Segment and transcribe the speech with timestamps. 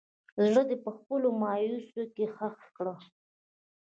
[0.45, 2.95] زړه دې په خپلو مايوسو کښې ښخ کړه